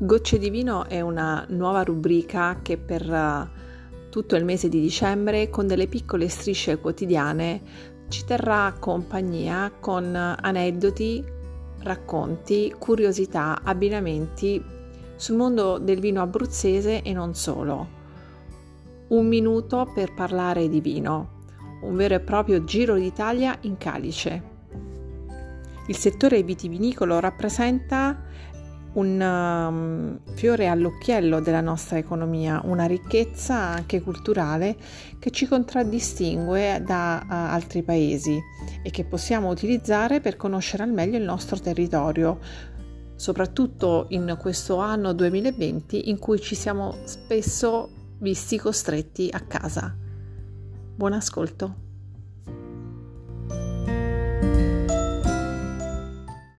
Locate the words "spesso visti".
47.04-48.58